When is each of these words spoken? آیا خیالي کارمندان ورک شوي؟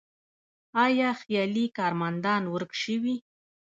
آیا 0.85 1.09
خیالي 1.21 1.65
کارمندان 1.77 2.43
ورک 2.53 2.71
شوي؟ 2.83 3.15